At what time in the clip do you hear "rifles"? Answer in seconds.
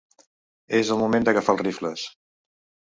1.69-2.09